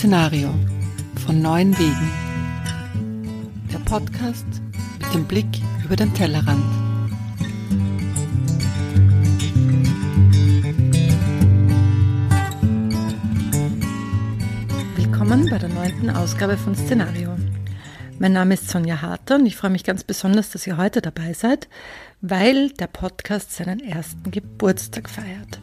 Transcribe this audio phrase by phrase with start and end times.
[0.00, 0.48] Szenario
[1.26, 2.10] von neuen Wegen.
[3.70, 4.46] Der Podcast
[4.98, 5.44] mit dem Blick
[5.84, 6.64] über den Tellerrand.
[14.96, 17.36] Willkommen bei der neunten Ausgabe von Szenario.
[18.18, 21.34] Mein Name ist Sonja Harter und ich freue mich ganz besonders, dass ihr heute dabei
[21.34, 21.68] seid,
[22.22, 25.60] weil der Podcast seinen ersten Geburtstag feiert.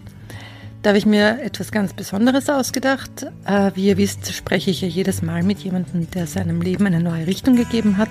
[0.81, 3.25] Da habe ich mir etwas ganz Besonderes ausgedacht.
[3.45, 6.99] Äh, wie ihr wisst, spreche ich ja jedes Mal mit jemandem, der seinem Leben eine
[6.99, 8.09] neue Richtung gegeben hat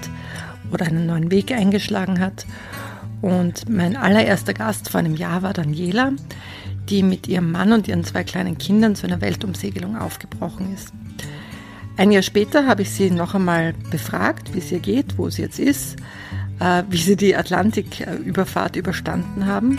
[0.73, 2.45] oder einen neuen Weg eingeschlagen hat.
[3.23, 6.13] Und mein allererster Gast vor einem Jahr war Daniela,
[6.89, 10.93] die mit ihrem Mann und ihren zwei kleinen Kindern zu einer Weltumsegelung aufgebrochen ist.
[11.97, 15.43] Ein Jahr später habe ich sie noch einmal befragt, wie es ihr geht, wo sie
[15.43, 15.97] jetzt ist,
[16.61, 19.79] äh, wie sie die Atlantiküberfahrt überstanden haben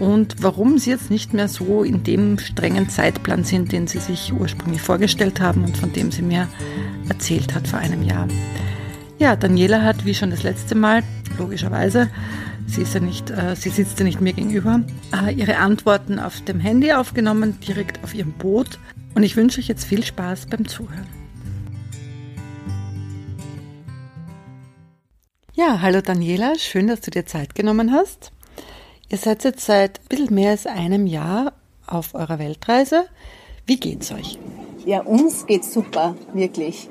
[0.00, 4.32] und warum sie jetzt nicht mehr so in dem strengen Zeitplan sind, den sie sich
[4.32, 6.48] ursprünglich vorgestellt haben und von dem sie mir
[7.08, 8.26] erzählt hat vor einem Jahr.
[9.18, 11.02] Ja, Daniela hat, wie schon das letzte Mal,
[11.38, 12.08] logischerweise,
[12.66, 14.80] sie ist ja nicht, äh, sie sitzt ja nicht mir gegenüber,
[15.14, 18.78] äh, ihre Antworten auf dem Handy aufgenommen, direkt auf ihrem Boot.
[19.14, 21.06] Und ich wünsche euch jetzt viel Spaß beim Zuhören.
[25.52, 28.32] Ja, hallo Daniela, schön, dass du dir Zeit genommen hast.
[29.12, 31.52] Ihr seid jetzt seit ein bisschen mehr als einem Jahr
[31.84, 33.06] auf eurer Weltreise.
[33.66, 34.38] Wie geht's euch?
[34.86, 36.88] Ja, uns geht's super, wirklich.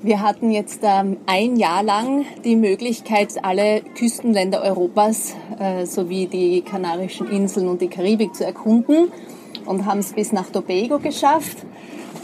[0.00, 6.62] Wir hatten jetzt ähm, ein Jahr lang die Möglichkeit, alle Küstenländer Europas äh, sowie die
[6.62, 9.12] Kanarischen Inseln und die Karibik zu erkunden
[9.66, 11.58] und haben es bis nach Tobago geschafft.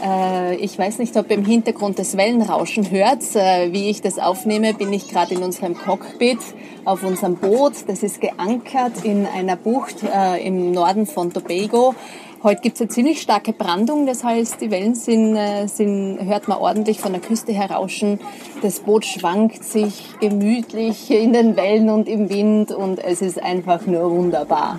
[0.03, 3.23] Äh, ich weiß nicht, ob ihr im Hintergrund das Wellenrauschen hört.
[3.35, 6.39] Äh, wie ich das aufnehme, bin ich gerade in unserem Cockpit
[6.85, 7.73] auf unserem Boot.
[7.87, 11.95] Das ist geankert in einer Bucht äh, im Norden von Tobago.
[12.43, 16.59] Heute gibt es eine ziemlich starke Brandung, das heißt, die Wellen sind, sind, hört man
[16.59, 18.19] ordentlich von der Küste herauschen.
[18.61, 23.87] Das Boot schwankt sich gemütlich in den Wellen und im Wind und es ist einfach
[23.87, 24.77] nur wunderbar.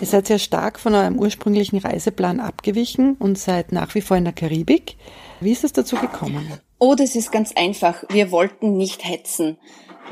[0.00, 4.24] Ihr seid sehr stark von eurem ursprünglichen Reiseplan abgewichen und seid nach wie vor in
[4.24, 4.96] der Karibik.
[5.40, 6.52] Wie ist es dazu gekommen?
[6.78, 8.04] Oh, das ist ganz einfach.
[8.10, 9.56] Wir wollten nicht hetzen.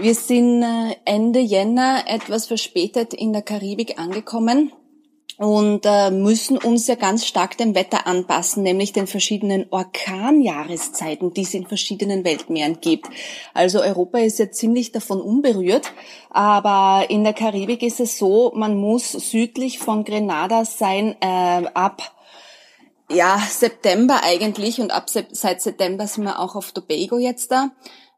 [0.00, 4.73] Wir sind äh, Ende Jänner etwas verspätet in der Karibik angekommen
[5.39, 11.43] und äh, müssen uns ja ganz stark dem Wetter anpassen, nämlich den verschiedenen Orkanjahreszeiten, die
[11.43, 13.06] es in verschiedenen Weltmeeren gibt.
[13.53, 15.93] Also Europa ist ja ziemlich davon unberührt,
[16.31, 22.12] aber in der Karibik ist es so, man muss südlich von Grenada sein äh, ab
[23.11, 27.71] ja, September eigentlich und ab seit September sind wir auch auf Tobago jetzt da.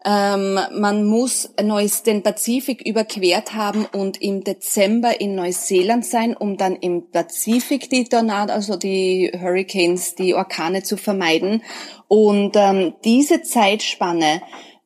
[0.09, 6.77] Ähm, man muss den Pazifik überquert haben und im Dezember in Neuseeland sein, um dann
[6.77, 11.65] im Pazifik die Tornado, also die Hurricanes, die Orkane zu vermeiden.
[12.06, 14.43] Und ähm, diese Zeitspanne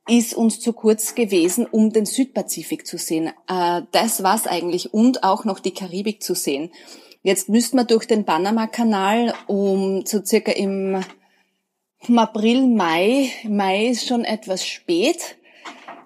[0.08, 3.30] ist uns zu kurz gewesen, um den Südpazifik zu sehen.
[3.46, 6.70] Äh, das war's eigentlich und auch noch die Karibik zu sehen.
[7.22, 11.04] Jetzt müssten wir durch den Panama-Kanal um so circa im
[12.08, 13.30] April, Mai.
[13.46, 15.36] Mai ist schon etwas spät,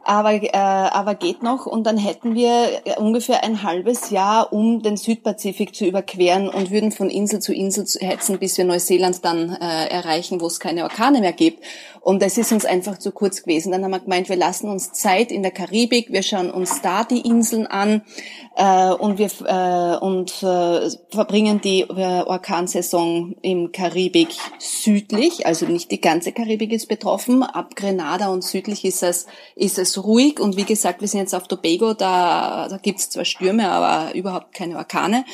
[0.05, 1.67] aber, äh, aber geht noch.
[1.67, 6.93] Und dann hätten wir ungefähr ein halbes Jahr, um den Südpazifik zu überqueren und würden
[6.93, 11.21] von Insel zu Insel hetzen, bis wir Neuseeland dann äh, erreichen, wo es keine Orkane
[11.21, 11.63] mehr gibt.
[12.05, 13.73] Und das ist uns einfach zu kurz gewesen.
[13.73, 17.03] Dann haben wir gemeint, wir lassen uns Zeit in der Karibik, wir schauen uns da
[17.03, 18.03] die Inseln an
[18.57, 24.29] äh, und wir äh, und äh, verbringen die äh, Orkansaison im Karibik
[24.59, 27.43] südlich, also nicht die ganze Karibik ist betroffen.
[27.43, 29.27] Ab Grenada und südlich ist es
[29.57, 33.25] ist es ruhig und wie gesagt, wir sind jetzt auf Tobago, da da gibt's zwar
[33.25, 35.25] Stürme, aber überhaupt keine Orkane.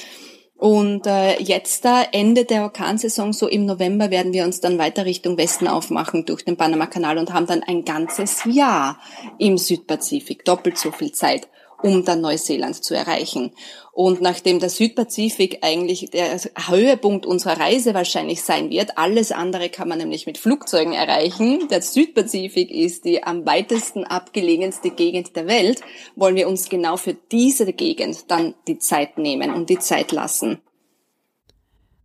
[0.56, 5.06] Und äh, jetzt da Ende der Orkansaison, so im November, werden wir uns dann weiter
[5.06, 8.98] Richtung Westen aufmachen durch den Panama-Kanal und haben dann ein ganzes Jahr
[9.38, 11.48] im Südpazifik, doppelt so viel Zeit
[11.82, 13.52] um dann Neuseeland zu erreichen.
[13.92, 16.38] Und nachdem der Südpazifik eigentlich der
[16.68, 21.68] Höhepunkt unserer Reise wahrscheinlich sein wird, alles andere kann man nämlich mit Flugzeugen erreichen.
[21.68, 25.80] Der Südpazifik ist die am weitesten abgelegenste Gegend der Welt,
[26.16, 30.60] wollen wir uns genau für diese Gegend dann die Zeit nehmen und die Zeit lassen.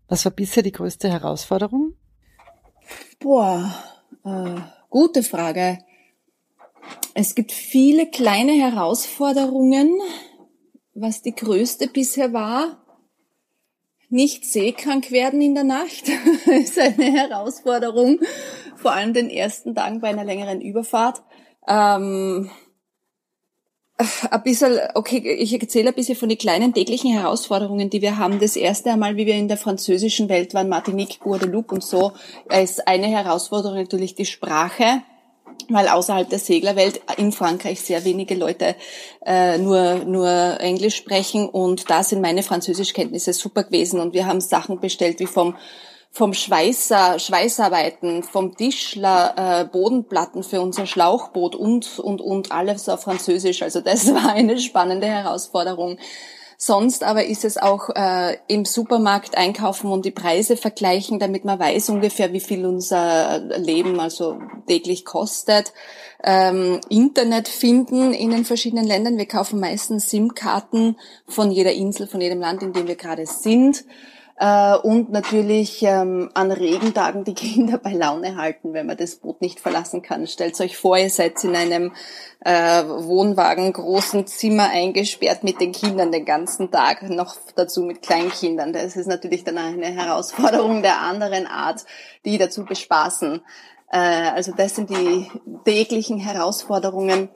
[0.08, 1.94] Was war bisher die größte Herausforderung?
[3.20, 3.74] Boah,
[4.24, 5.80] äh, gute Frage.
[7.14, 10.00] Es gibt viele kleine Herausforderungen.
[10.94, 12.86] Was die größte bisher war,
[14.10, 16.08] nicht seekrank werden in der Nacht
[16.46, 18.20] ist eine Herausforderung,
[18.76, 21.22] vor allem den ersten Tagen bei einer längeren Überfahrt.
[21.68, 22.50] Ähm,
[23.98, 28.40] ein bisschen, okay, ich erzähle ein bisschen von den kleinen täglichen Herausforderungen, die wir haben.
[28.40, 32.12] Das erste einmal, wie wir in der französischen Welt waren, Martinique, Guadeloupe und so,
[32.50, 35.02] ist eine Herausforderung natürlich die Sprache
[35.70, 38.76] weil außerhalb der Seglerwelt in Frankreich sehr wenige Leute
[39.26, 44.42] äh, nur nur Englisch sprechen und da sind meine Französischkenntnisse super gewesen und wir haben
[44.42, 45.56] Sachen bestellt wie vom
[46.16, 53.02] vom Schweißer, Schweißarbeiten, vom Tischler, äh, Bodenplatten für unser Schlauchboot und, und, und alles auf
[53.02, 53.62] Französisch.
[53.62, 55.98] Also das war eine spannende Herausforderung.
[56.66, 61.60] Sonst aber ist es auch äh, im Supermarkt einkaufen und die Preise vergleichen, damit man
[61.60, 65.74] weiß ungefähr, wie viel unser Leben also täglich kostet.
[66.24, 69.20] Ähm, Internet finden in den verschiedenen Ländern.
[69.20, 70.98] Wir kaufen meistens SIM-Karten
[71.28, 73.86] von jeder Insel, von jedem Land, in dem wir gerade sind
[74.38, 79.42] äh, und natürlich ähm, an Regentagen die Kinder bei Laune halten, wenn man das Boot
[79.42, 80.28] nicht verlassen kann.
[80.28, 81.94] Stellt euch vor, ihr seid in einem
[82.42, 88.74] äh, Wohnwagen, großen Zimmer eingesperrt mit den Kindern den ganzen Tag, noch dazu mit Kleinkindern.
[88.74, 91.86] Das ist natürlich dann eine Herausforderung der anderen Art,
[92.26, 93.42] die dazu bespaßen.
[93.90, 95.32] Äh, also das sind die
[95.64, 97.30] täglichen Herausforderungen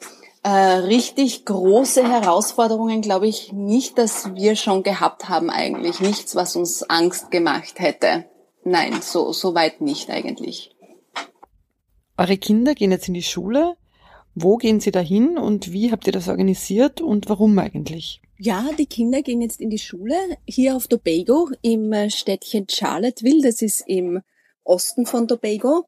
[0.44, 6.00] äh, richtig große Herausforderungen glaube ich nicht, dass wir schon gehabt haben eigentlich.
[6.00, 8.26] Nichts, was uns Angst gemacht hätte.
[8.64, 10.76] Nein, so, so weit nicht eigentlich.
[12.18, 13.76] Eure Kinder gehen jetzt in die Schule.
[14.36, 18.22] Wo gehen sie dahin und wie habt ihr das organisiert und warum eigentlich?
[18.38, 20.16] Ja, die Kinder gehen jetzt in die Schule
[20.46, 23.42] hier auf Tobago im äh, Städtchen Charlotteville.
[23.42, 24.22] Das ist im
[24.64, 25.88] Osten von Tobago.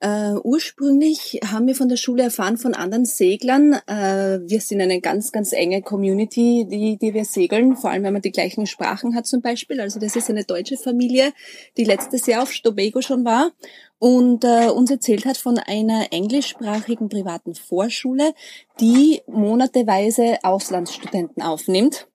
[0.00, 3.72] Uh, ursprünglich haben wir von der Schule erfahren von anderen Seglern.
[3.72, 8.12] Uh, wir sind eine ganz, ganz enge Community, die, die wir segeln, vor allem wenn
[8.12, 9.80] man die gleichen Sprachen hat zum Beispiel.
[9.80, 11.32] Also das ist eine deutsche Familie,
[11.76, 13.50] die letztes Jahr auf Tobago schon war
[13.98, 18.34] und uh, uns erzählt hat von einer englischsprachigen privaten Vorschule,
[18.78, 22.06] die monateweise Auslandsstudenten aufnimmt.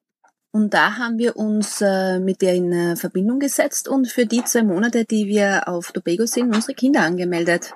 [0.54, 4.44] Und da haben wir uns äh, mit der in äh, Verbindung gesetzt und für die
[4.44, 7.74] zwei Monate, die wir auf Tobago sind, unsere Kinder angemeldet.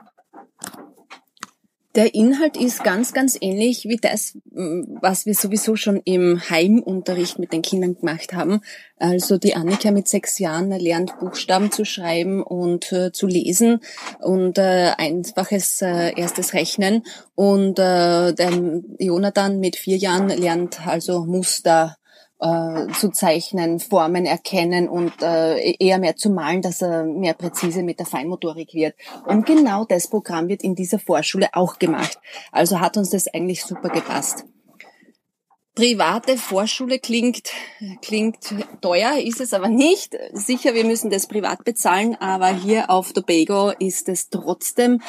[1.96, 7.52] Der Inhalt ist ganz, ganz ähnlich wie das, was wir sowieso schon im Heimunterricht mit
[7.52, 8.60] den Kindern gemacht haben.
[8.96, 13.80] Also die Annika mit sechs Jahren lernt Buchstaben zu schreiben und äh, zu lesen
[14.20, 17.02] und äh, einfaches äh, erstes Rechnen.
[17.34, 21.97] Und äh, der Jonathan mit vier Jahren lernt also Muster
[22.40, 27.82] äh, zu zeichnen, Formen erkennen und äh, eher mehr zu malen, dass er mehr präzise
[27.82, 28.94] mit der Feinmotorik wird.
[29.26, 32.18] Und genau das Programm wird in dieser Vorschule auch gemacht.
[32.52, 34.44] Also hat uns das eigentlich super gepasst.
[35.78, 37.52] Private Vorschule klingt,
[38.02, 40.18] klingt teuer, ist es aber nicht.
[40.32, 45.00] Sicher, wir müssen das privat bezahlen, aber hier auf Tobago ist es trotzdem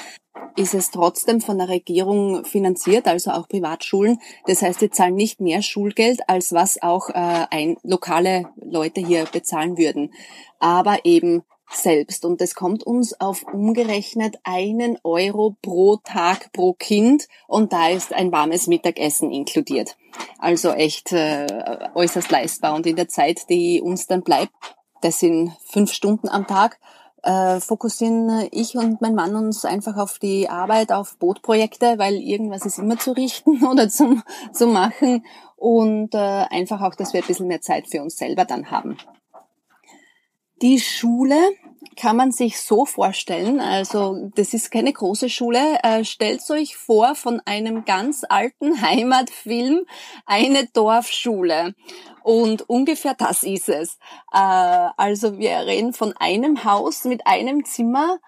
[0.56, 4.20] ist es trotzdem von der Regierung finanziert, also auch Privatschulen.
[4.46, 9.26] Das heißt, wir zahlen nicht mehr Schulgeld, als was auch äh, ein, lokale Leute hier
[9.26, 10.14] bezahlen würden.
[10.60, 12.26] Aber eben selbst.
[12.26, 18.14] Und das kommt uns auf umgerechnet einen Euro pro Tag pro Kind und da ist
[18.14, 19.98] ein warmes Mittagessen inkludiert.
[20.38, 21.48] Also echt äh,
[21.94, 22.76] äußerst leistbar.
[22.76, 24.54] Und in der Zeit, die uns dann bleibt,
[25.02, 26.80] das sind fünf Stunden am Tag,
[27.24, 32.66] äh, fokussieren ich und mein Mann uns einfach auf die Arbeit, auf Bootprojekte, weil irgendwas
[32.66, 34.24] ist immer zu richten oder zum,
[34.54, 35.26] zu machen
[35.56, 38.98] und äh, einfach auch, dass wir ein bisschen mehr Zeit für uns selber dann haben.
[40.62, 41.38] Die Schule
[41.96, 45.80] kann man sich so vorstellen, also das ist keine große Schule.
[45.84, 49.86] Äh, stellt euch vor von einem ganz alten Heimatfilm
[50.26, 51.76] eine Dorfschule.
[52.24, 54.00] Und ungefähr das ist es.
[54.34, 54.38] Äh,
[54.98, 58.20] also wir reden von einem Haus mit einem Zimmer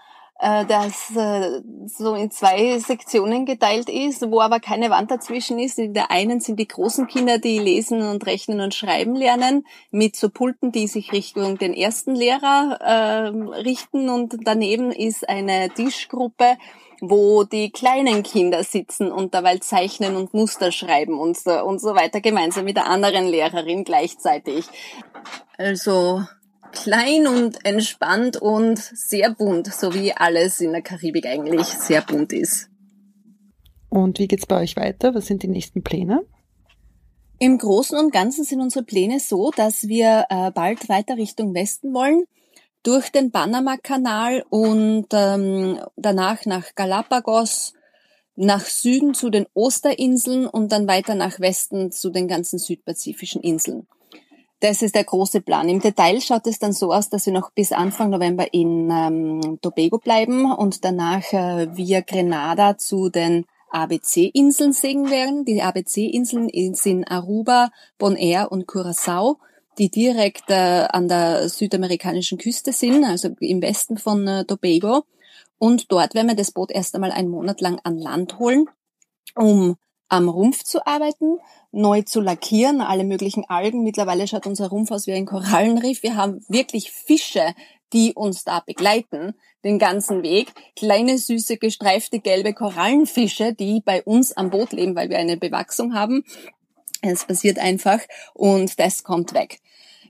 [0.41, 5.77] äh, das äh, so in zwei Sektionen geteilt ist, wo aber keine Wand dazwischen ist.
[5.77, 10.15] In der einen sind die großen Kinder, die lesen und rechnen und schreiben lernen, mit
[10.15, 13.27] so Pulten, die sich Richtung den ersten Lehrer äh,
[13.59, 14.09] richten.
[14.09, 16.57] Und daneben ist eine Tischgruppe,
[17.01, 21.93] wo die kleinen Kinder sitzen und dabei zeichnen und Muster schreiben und so, und so
[21.93, 24.65] weiter, gemeinsam mit der anderen Lehrerin gleichzeitig.
[25.57, 26.23] Also
[26.71, 32.33] klein und entspannt und sehr bunt, so wie alles in der Karibik eigentlich sehr bunt
[32.33, 32.69] ist.
[33.89, 35.13] Und wie geht's bei euch weiter?
[35.13, 36.21] Was sind die nächsten Pläne?
[37.39, 41.93] Im Großen und Ganzen sind unsere Pläne so, dass wir äh, bald weiter Richtung Westen
[41.93, 42.23] wollen,
[42.83, 47.73] durch den Panama-Kanal und ähm, danach nach Galapagos,
[48.35, 53.87] nach Süden zu den Osterinseln und dann weiter nach Westen zu den ganzen südpazifischen Inseln.
[54.61, 55.67] Das ist der große Plan.
[55.69, 59.57] Im Detail schaut es dann so aus, dass wir noch bis Anfang November in ähm,
[59.59, 65.45] Tobago bleiben und danach äh, via Grenada zu den ABC-Inseln sehen werden.
[65.45, 69.39] Die ABC-Inseln sind Aruba, Bonaire und Curacao,
[69.79, 75.05] die direkt äh, an der südamerikanischen Küste sind, also im Westen von äh, Tobago.
[75.57, 78.67] Und dort werden wir das Boot erst einmal einen Monat lang an Land holen,
[79.35, 79.77] um
[80.11, 81.39] am Rumpf zu arbeiten,
[81.71, 83.81] neu zu lackieren, alle möglichen Algen.
[83.81, 86.03] Mittlerweile schaut unser Rumpf aus wie ein Korallenriff.
[86.03, 87.55] Wir haben wirklich Fische,
[87.93, 90.51] die uns da begleiten, den ganzen Weg.
[90.75, 95.93] Kleine, süße, gestreifte, gelbe Korallenfische, die bei uns am Boot leben, weil wir eine Bewachsung
[95.93, 96.25] haben.
[97.01, 97.99] Es passiert einfach
[98.33, 99.61] und das kommt weg.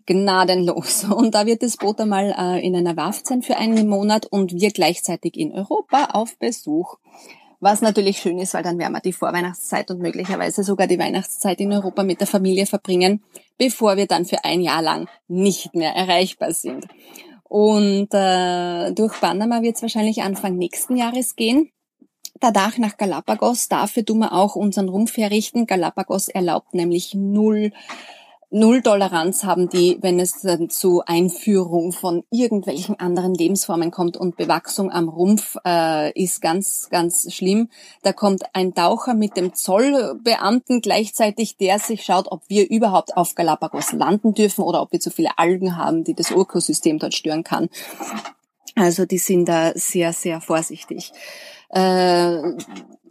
[0.08, 1.03] Gnadenlos.
[1.15, 4.51] Und da wird das Boot einmal äh, in einer Werft sein für einen Monat und
[4.60, 6.98] wir gleichzeitig in Europa auf Besuch.
[7.63, 11.62] Was natürlich schön ist, weil dann werden wir die Vorweihnachtszeit und möglicherweise sogar die Weihnachtszeit
[11.62, 13.24] in Europa mit der Familie verbringen,
[13.60, 16.88] bevor wir dann für ein Jahr lang nicht mehr erreichbar sind.
[17.44, 21.70] Und äh, durch Panama wird es wahrscheinlich Anfang nächsten Jahres gehen.
[22.39, 23.68] Danach nach Galapagos.
[23.68, 25.68] Dafür tun wir auch unseren Rumpf herrichten.
[25.68, 27.74] Galapagos erlaubt nämlich null
[28.53, 34.36] Null Toleranz haben die, wenn es dann zu Einführung von irgendwelchen anderen Lebensformen kommt und
[34.36, 37.70] Bewachsung am Rumpf äh, ist ganz, ganz schlimm.
[38.03, 43.36] Da kommt ein Taucher mit dem Zollbeamten gleichzeitig, der sich schaut, ob wir überhaupt auf
[43.36, 47.46] Galapagos landen dürfen oder ob wir zu viele Algen haben, die das Ökosystem dort stören
[47.46, 47.70] kann.
[48.75, 51.13] Also die sind da sehr, sehr vorsichtig.
[51.70, 52.41] Äh,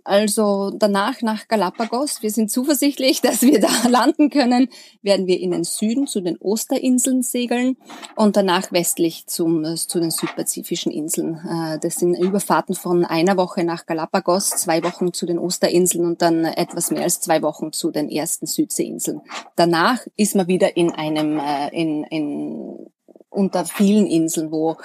[0.04, 2.22] also danach nach Galapagos.
[2.22, 4.68] Wir sind zuversichtlich, dass wir da landen können.
[5.02, 7.76] Werden wir in den Süden zu den Osterinseln segeln
[8.16, 11.40] und danach westlich zum, zu den südpazifischen Inseln.
[11.46, 16.22] Äh, das sind Überfahrten von einer Woche nach Galapagos, zwei Wochen zu den Osterinseln und
[16.22, 19.22] dann etwas mehr als zwei Wochen zu den ersten Südseeinseln.
[19.56, 22.86] Danach ist man wieder in einem, äh, in, in,
[23.28, 24.76] unter vielen Inseln, wo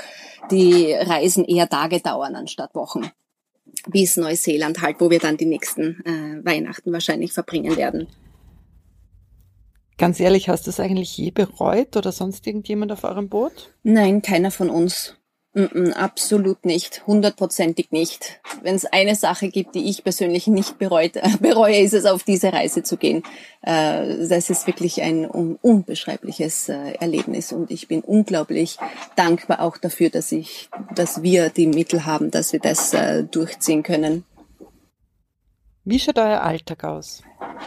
[0.51, 3.12] die Reisen eher Tage dauern anstatt Wochen
[3.88, 8.08] bis Neuseeland halt, wo wir dann die nächsten äh, Weihnachten wahrscheinlich verbringen werden.
[9.98, 13.74] Ganz ehrlich, hast du es eigentlich je bereut oder sonst irgendjemand auf eurem Boot?
[13.84, 15.15] Nein, keiner von uns.
[15.93, 18.41] Absolut nicht, hundertprozentig nicht.
[18.62, 22.51] Wenn es eine Sache gibt, die ich persönlich nicht bereut, bereue, ist es auf diese
[22.51, 23.24] Reise zu gehen.
[23.62, 28.77] Äh, das ist wirklich ein un unbeschreibliches äh, Erlebnis und ich bin unglaublich
[29.15, 33.81] dankbar auch dafür, dass ich, dass wir die Mittel haben, dass wir das äh, durchziehen
[33.81, 34.25] können.
[35.85, 37.24] Wie schaut euer Alltag aus?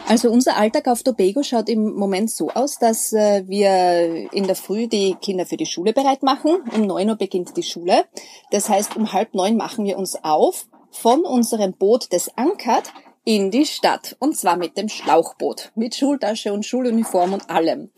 [0.09, 4.55] Also unser Alltag auf Tobago schaut im Moment so aus, dass äh, wir in der
[4.55, 6.63] Früh die Kinder für die Schule bereit machen.
[6.75, 8.05] Um neun Uhr beginnt die Schule.
[8.49, 12.91] Das heißt, um halb neun machen wir uns auf von unserem Boot, das ankert,
[13.23, 14.15] in die Stadt.
[14.17, 15.71] Und zwar mit dem Schlauchboot.
[15.75, 17.91] Mit Schultasche und Schuluniform und allem.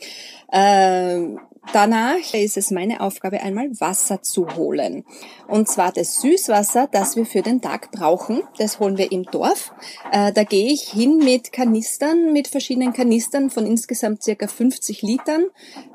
[0.51, 1.39] Ähm,
[1.73, 5.05] Danach ist es meine Aufgabe, einmal Wasser zu holen.
[5.47, 8.41] Und zwar das Süßwasser, das wir für den Tag brauchen.
[8.57, 9.71] Das holen wir im Dorf.
[10.11, 15.45] Äh, da gehe ich hin mit Kanistern, mit verschiedenen Kanistern von insgesamt circa 50 Litern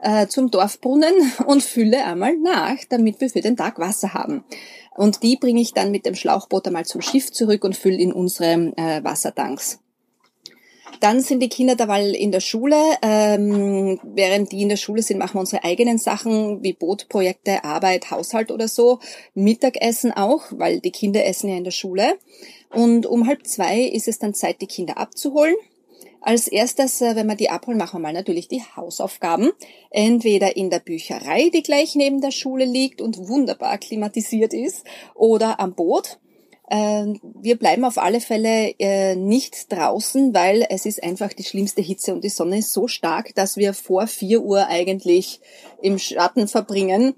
[0.02, 1.12] äh, zum Dorfbrunnen
[1.46, 4.44] und fülle einmal nach, damit wir für den Tag Wasser haben.
[4.94, 8.12] Und die bringe ich dann mit dem Schlauchboot einmal zum Schiff zurück und fülle in
[8.12, 9.80] unsere äh, Wassertanks.
[11.00, 12.76] Dann sind die Kinder derweil in der Schule.
[13.02, 18.10] Ähm, während die in der Schule sind, machen wir unsere eigenen Sachen wie Bootprojekte, Arbeit,
[18.10, 19.00] Haushalt oder so.
[19.34, 22.14] Mittagessen auch, weil die Kinder essen ja in der Schule.
[22.70, 25.54] Und um halb zwei ist es dann Zeit, die Kinder abzuholen.
[26.26, 29.52] Als erstes, äh, wenn wir die abholen, machen wir mal natürlich die Hausaufgaben.
[29.90, 35.60] Entweder in der Bücherei, die gleich neben der Schule liegt und wunderbar klimatisiert ist, oder
[35.60, 36.18] am Boot.
[36.68, 41.80] Ähm, wir bleiben auf alle Fälle äh, nicht draußen, weil es ist einfach die schlimmste
[41.80, 45.40] Hitze und die Sonne ist so stark, dass wir vor vier Uhr eigentlich
[45.80, 47.14] im Schatten verbringen.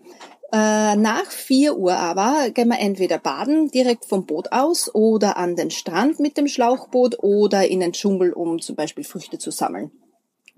[0.53, 5.57] Äh, nach vier Uhr aber gehen wir entweder baden direkt vom Boot aus oder an
[5.57, 9.91] den Strand mit dem Schlauchboot oder in den Dschungel, um zum Beispiel Früchte zu sammeln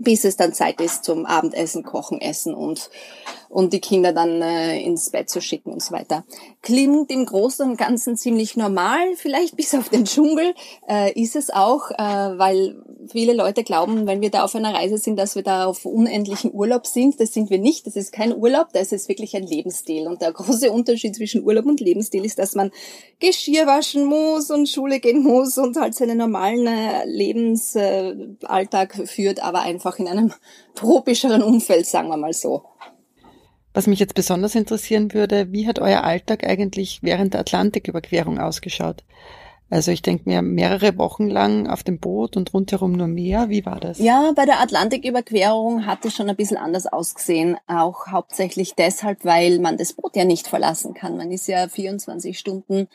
[0.01, 2.91] bis es dann Zeit ist zum Abendessen, Kochen, Essen und,
[3.51, 6.25] und die Kinder dann äh, ins Bett zu schicken und so weiter.
[6.63, 10.55] Klingt im Großen und Ganzen ziemlich normal, vielleicht bis auf den Dschungel
[10.89, 12.77] äh, ist es auch, äh, weil
[13.11, 16.55] viele Leute glauben, wenn wir da auf einer Reise sind, dass wir da auf unendlichen
[16.55, 17.21] Urlaub sind.
[17.21, 17.87] Das sind wir nicht.
[17.87, 20.07] Das ist kein Urlaub, das ist wirklich ein Lebensstil.
[20.07, 22.71] Und der große Unterschied zwischen Urlaub und Lebensstil ist, dass man
[23.19, 29.43] Geschirr waschen muss und Schule gehen muss und halt seinen normalen äh, Lebensalltag äh, führt,
[29.43, 30.33] aber einfach in einem
[30.77, 32.63] tropischeren Umfeld, sagen wir mal so.
[33.81, 39.05] Was mich jetzt besonders interessieren würde, wie hat euer Alltag eigentlich während der Atlantiküberquerung ausgeschaut?
[39.71, 43.49] Also ich denke mir mehrere Wochen lang auf dem Boot und rundherum nur Meer.
[43.49, 43.99] Wie war das?
[43.99, 47.57] Ja, bei der Atlantiküberquerung hat es schon ein bisschen anders ausgesehen.
[47.69, 51.17] Auch hauptsächlich deshalb, weil man das Boot ja nicht verlassen kann.
[51.17, 52.87] Man ist ja 24 Stunden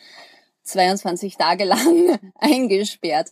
[0.62, 3.32] 22 Tage lang eingesperrt.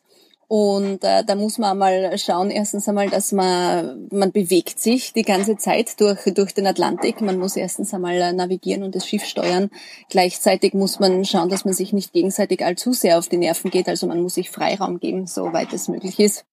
[0.56, 5.24] Und äh, da muss man mal schauen, erstens einmal, dass man, man bewegt sich die
[5.24, 7.22] ganze Zeit durch, durch den Atlantik.
[7.22, 9.72] Man muss erstens einmal navigieren und das Schiff steuern.
[10.10, 13.90] Gleichzeitig muss man schauen, dass man sich nicht gegenseitig allzu sehr auf die Nerven geht.
[13.90, 16.46] Also man muss sich Freiraum geben, soweit es möglich ist.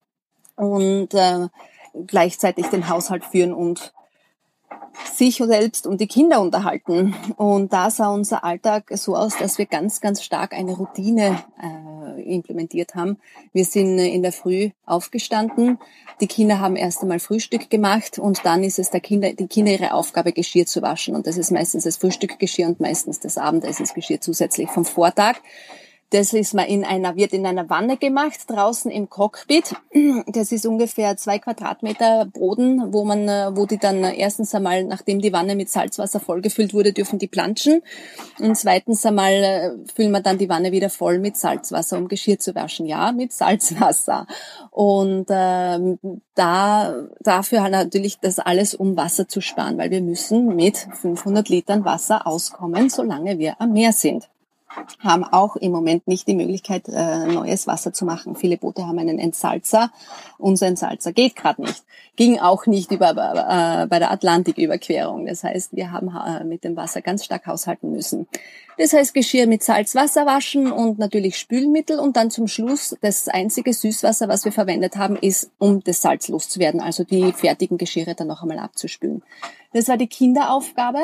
[0.57, 1.49] Und äh,
[2.07, 3.93] gleichzeitig den Haushalt führen und
[5.13, 7.15] sich selbst und die Kinder unterhalten.
[7.37, 12.23] Und da sah unser Alltag so aus, dass wir ganz, ganz stark eine Routine äh,
[12.23, 13.19] implementiert haben.
[13.53, 15.79] Wir sind in der Früh aufgestanden,
[16.21, 19.73] die Kinder haben erst einmal Frühstück gemacht und dann ist es der Kinder, die Kinder
[19.73, 21.15] ihre Aufgabe, Geschirr zu waschen.
[21.15, 25.37] Und das ist meistens das Frühstückgeschirr und meistens das Abendessensgeschirr zusätzlich vom Vortag.
[26.11, 29.77] Das ist mal in einer, wird in einer Wanne gemacht, draußen im Cockpit.
[30.27, 35.21] Das ist ungefähr zwei Quadratmeter Boden, wo man, äh, wo die dann erstens einmal, nachdem
[35.21, 37.83] die Wanne mit Salzwasser vollgefüllt wurde, dürfen die planschen.
[38.39, 42.39] Und zweitens einmal äh, füllen wir dann die Wanne wieder voll mit Salzwasser, um Geschirr
[42.39, 42.87] zu waschen.
[42.87, 44.27] Ja, mit Salzwasser.
[44.71, 45.99] Und ähm,
[46.35, 51.49] da, dafür halt natürlich das alles, um Wasser zu sparen, weil wir müssen mit 500
[51.49, 54.29] Litern Wasser auskommen, solange wir am Meer sind
[55.01, 58.37] haben auch im Moment nicht die Möglichkeit, äh, neues Wasser zu machen.
[58.37, 59.91] Viele Boote haben einen Entsalzer.
[60.39, 61.85] Unser Entsalzer geht gerade nicht.
[62.17, 65.27] Ging auch nicht über, äh, bei der Atlantiküberquerung.
[65.27, 68.27] Das heißt, wir haben äh, mit dem Wasser ganz stark haushalten müssen.
[68.79, 73.75] Das heißt, Geschirr mit Salzwasser waschen und natürlich Spülmittel und dann zum Schluss das einzige
[73.75, 78.29] Süßwasser, was wir verwendet haben, ist, um das Salz loszuwerden, also die fertigen Geschirre dann
[78.29, 79.23] noch einmal abzuspülen.
[79.73, 81.01] Das war die Kinderaufgabe.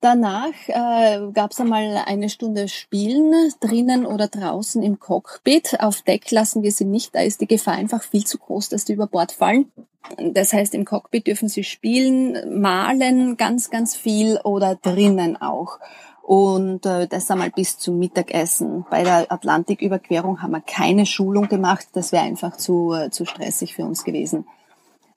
[0.00, 5.80] Danach äh, gab es einmal eine Stunde Spielen, drinnen oder draußen im Cockpit.
[5.80, 8.84] Auf Deck lassen wir sie nicht, da ist die Gefahr einfach viel zu groß, dass
[8.84, 9.72] die über Bord fallen.
[10.16, 15.80] Das heißt, im Cockpit dürfen sie spielen, malen ganz, ganz viel oder drinnen auch.
[16.22, 18.84] Und äh, das einmal bis zum Mittagessen.
[18.90, 23.74] Bei der Atlantiküberquerung haben wir keine Schulung gemacht, das wäre einfach zu, äh, zu stressig
[23.74, 24.46] für uns gewesen.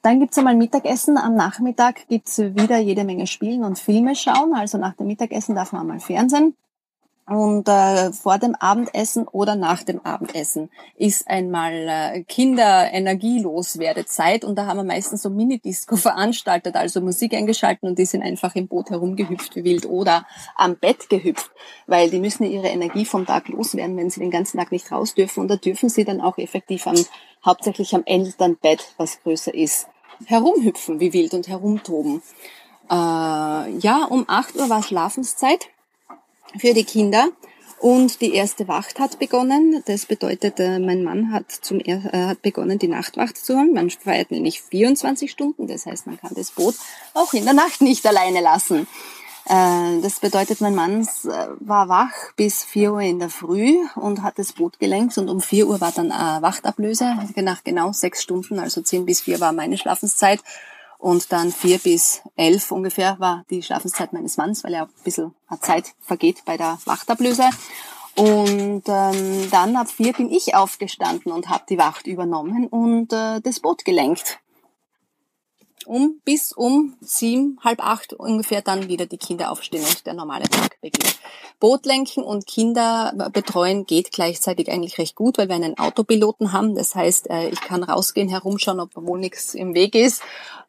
[0.01, 1.17] Dann gibt's einmal Mittagessen.
[1.17, 4.53] Am Nachmittag gibt's wieder jede Menge Spielen und Filme schauen.
[4.55, 6.55] Also nach dem Mittagessen darf man mal Fernsehen.
[7.27, 14.65] Und äh, vor dem Abendessen oder nach dem Abendessen ist einmal äh, Kinder-Energieloswerdezeit und da
[14.65, 18.89] haben wir meistens so Mini-Disco veranstaltet, also Musik eingeschalten und die sind einfach im Boot
[18.89, 20.25] herumgehüpft wie wild oder
[20.57, 21.51] am Bett gehüpft,
[21.87, 25.13] weil die müssen ihre Energie vom Tag loswerden, wenn sie den ganzen Tag nicht raus
[25.13, 26.97] dürfen und da dürfen sie dann auch effektiv am,
[27.45, 29.87] hauptsächlich am Elternbett, was größer ist,
[30.25, 32.21] herumhüpfen wie wild und herumtoben.
[32.89, 35.69] Äh, ja, um 8 Uhr war Schlafenszeit
[36.57, 37.29] für die Kinder.
[37.79, 39.81] Und die erste Wacht hat begonnen.
[39.87, 43.73] Das bedeutet, äh, mein Mann hat zum äh, hat begonnen, die Nachtwacht zu holen.
[43.73, 45.65] Man feiert nämlich 24 Stunden.
[45.65, 46.75] Das heißt, man kann das Boot
[47.15, 48.87] auch in der Nacht nicht alleine lassen.
[49.45, 51.07] Äh, das bedeutet, mein Mann
[51.59, 55.41] war wach bis 4 Uhr in der Früh und hat das Boot gelenkt und um
[55.41, 57.17] 4 Uhr war dann Wachtablöse.
[57.35, 60.41] Nach genau sechs Stunden, also 10 bis 4 war meine Schlafenszeit.
[61.01, 65.33] Und dann vier bis elf ungefähr war die Schlafenszeit meines Mannes, weil er ein bisschen
[65.59, 67.49] Zeit vergeht bei der Wachtablöse.
[68.15, 73.41] Und ähm, dann ab vier bin ich aufgestanden und habe die Wacht übernommen und äh,
[73.41, 74.39] das Boot gelenkt
[75.85, 80.45] um bis um sieben, halb acht ungefähr dann wieder die Kinder aufstehen und der normale
[80.45, 81.19] Tag beginnt.
[81.59, 86.75] Bootlenken und Kinder betreuen geht gleichzeitig eigentlich recht gut, weil wir einen Autopiloten haben.
[86.75, 90.23] Das heißt, äh, ich kann rausgehen, herumschauen, ob wohl nichts im Weg ist.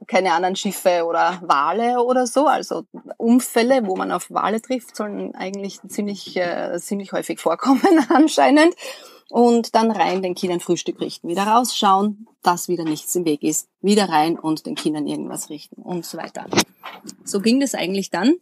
[0.07, 2.47] Keine anderen Schiffe oder Wale oder so.
[2.47, 2.85] Also
[3.17, 8.75] Unfälle, wo man auf Wale trifft, sollen eigentlich ziemlich, äh, ziemlich häufig vorkommen anscheinend
[9.31, 13.69] und dann rein den Kindern Frühstück richten, wieder rausschauen, dass wieder nichts im Weg ist,
[13.81, 16.47] wieder rein und den Kindern irgendwas richten und so weiter.
[17.25, 18.35] So ging das eigentlich dann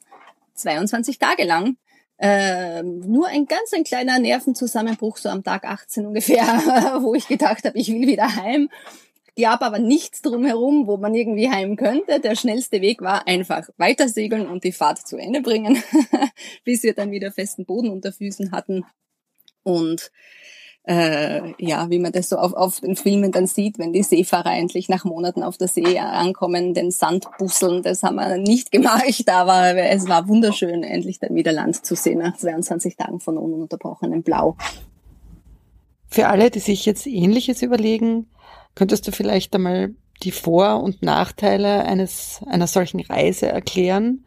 [0.55, 1.77] 22 Tage lang.
[2.19, 6.45] Äh, nur ein ganz ein kleiner Nervenzusammenbruch, so am Tag 18 ungefähr,
[7.01, 8.69] wo ich gedacht habe, ich will wieder heim.
[9.39, 12.21] Gab aber nichts drumherum, wo man irgendwie heim könnte.
[12.21, 15.83] Der schnellste Weg war einfach weiter segeln und die Fahrt zu Ende bringen,
[16.65, 18.85] bis wir dann wieder festen Boden unter Füßen hatten.
[19.63, 20.11] Und
[20.91, 24.57] äh, ja, wie man das so auf, auf den Filmen dann sieht, wenn die Seefahrer
[24.57, 29.29] endlich nach Monaten auf der See ankommen, den Sand busseln, das haben wir nicht gemacht,
[29.29, 34.25] aber es war wunderschön, endlich dann wieder Land zu sehen nach 22 Tagen von ununterbrochenem
[34.25, 34.57] Blau.
[36.09, 38.29] Für alle, die sich jetzt Ähnliches überlegen,
[38.75, 44.27] könntest du vielleicht einmal die Vor- und Nachteile eines, einer solchen Reise erklären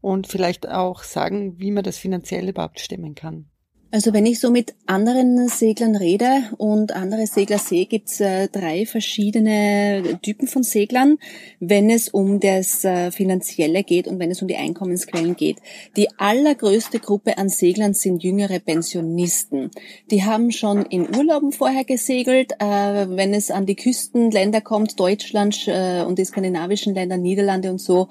[0.00, 3.46] und vielleicht auch sagen, wie man das finanziell überhaupt stemmen kann?
[3.92, 8.84] Also wenn ich so mit anderen Seglern rede und andere Segler sehe, gibt's äh, drei
[8.84, 11.18] verschiedene Typen von Seglern,
[11.60, 15.58] wenn es um das äh, Finanzielle geht und wenn es um die Einkommensquellen geht.
[15.96, 19.70] Die allergrößte Gruppe an Seglern sind jüngere Pensionisten.
[20.10, 22.54] Die haben schon in Urlauben vorher gesegelt.
[22.58, 27.80] Äh, wenn es an die Küstenländer kommt, Deutschland äh, und die skandinavischen Länder, Niederlande und
[27.80, 28.08] so,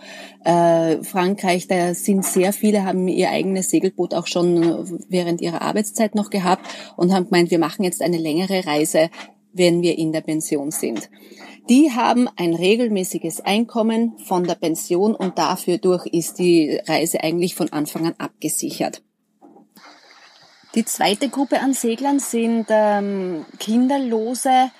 [0.47, 6.29] Frankreich, da sind sehr viele, haben ihr eigenes Segelboot auch schon während ihrer Arbeitszeit noch
[6.29, 9.09] gehabt und haben gemeint, wir machen jetzt eine längere Reise,
[9.53, 11.09] wenn wir in der Pension sind.
[11.69, 17.55] Die haben ein regelmäßiges Einkommen von der Pension und dafür durch ist die Reise eigentlich
[17.55, 19.01] von Anfang an abgesichert.
[20.75, 24.71] Die zweite Gruppe an Seglern sind ähm, kinderlose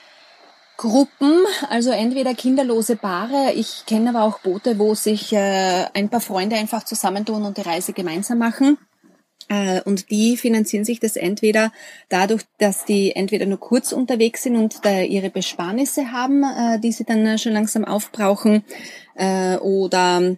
[0.78, 3.54] Gruppen, also entweder kinderlose Paare.
[3.54, 7.62] Ich kenne aber auch Boote, wo sich äh, ein paar Freunde einfach zusammentun und die
[7.62, 8.78] Reise gemeinsam machen.
[9.48, 11.72] Äh, und die finanzieren sich das entweder
[12.10, 16.92] dadurch, dass die entweder nur kurz unterwegs sind und da ihre Besparnisse haben, äh, die
[16.92, 18.64] sie dann schon langsam aufbrauchen,
[19.16, 20.36] äh, oder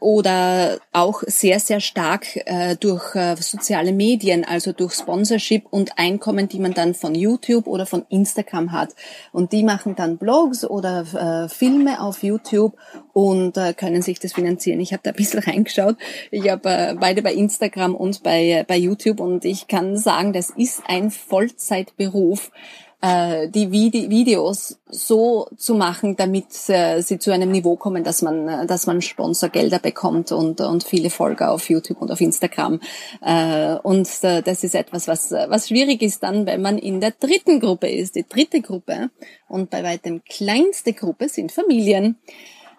[0.00, 6.48] oder auch sehr, sehr stark äh, durch äh, soziale Medien, also durch Sponsorship und Einkommen,
[6.48, 8.94] die man dann von YouTube oder von Instagram hat.
[9.32, 12.76] Und die machen dann Blogs oder äh, Filme auf YouTube
[13.12, 14.80] und äh, können sich das finanzieren.
[14.80, 15.96] Ich habe da ein bisschen reingeschaut.
[16.30, 20.32] Ich habe äh, beide bei Instagram und bei, äh, bei YouTube und ich kann sagen,
[20.32, 22.50] das ist ein Vollzeitberuf
[23.00, 28.22] äh, die Vide Videos so zu machen, damit äh, sie zu einem Niveau kommen, dass
[28.22, 32.80] man, äh, dass man Sponsorgelder bekommt und, und viele Folger auf YouTube und auf Instagram.
[33.22, 37.12] Äh, und äh, das ist etwas, was, was schwierig ist dann, wenn man in der
[37.12, 38.16] dritten Gruppe ist.
[38.16, 39.10] Die dritte Gruppe
[39.48, 42.16] und bei weitem kleinste Gruppe sind Familien.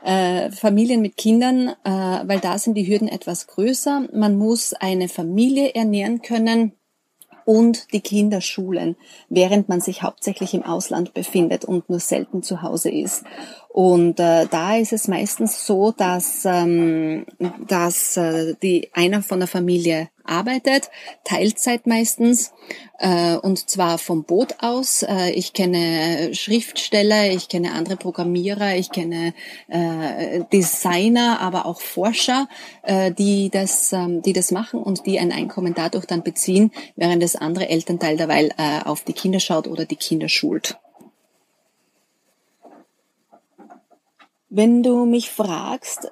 [0.03, 4.07] Äh, Familien mit Kindern, äh, weil da sind die Hürden etwas größer.
[4.13, 6.73] Man muss eine Familie ernähren können
[7.49, 8.95] und die Kinder schulen,
[9.27, 13.23] während man sich hauptsächlich im Ausland befindet und nur selten zu Hause ist.
[13.69, 17.25] Und äh, da ist es meistens so, dass, ähm,
[17.67, 20.89] dass äh, die einer von der Familie arbeitet,
[21.23, 22.53] Teilzeit meistens,
[22.99, 25.03] äh, und zwar vom Boot aus.
[25.03, 29.33] Äh, ich kenne Schriftsteller, ich kenne andere Programmierer, ich kenne
[29.67, 32.47] äh, Designer, aber auch Forscher,
[32.83, 37.23] äh, die das, ähm, die das machen und die ein Einkommen dadurch dann beziehen, während
[37.23, 40.77] das andere Elternteil derweil äh, auf die Kinder schaut oder die Kinder schult.
[44.49, 46.11] Wenn du mich fragst,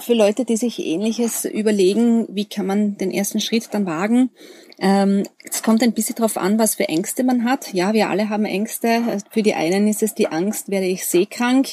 [0.00, 4.30] für Leute, die sich Ähnliches überlegen, wie kann man den ersten Schritt dann wagen,
[4.78, 7.72] ähm, es kommt ein bisschen darauf an, was für Ängste man hat.
[7.72, 9.20] Ja, wir alle haben Ängste.
[9.30, 11.68] Für die einen ist es die Angst, werde ich seekrank.